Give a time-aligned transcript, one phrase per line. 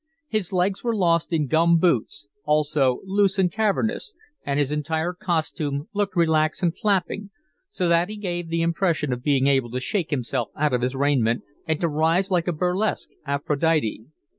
[0.29, 5.89] His legs were lost in gum boots, also loose and cavernous, and his entire costume
[5.93, 7.29] looked relaxed and flapping,
[7.69, 10.95] so that he gave the impression of being able to shake himself out of his
[10.95, 14.07] raiment, and to rise like a burlesque Aphrodite.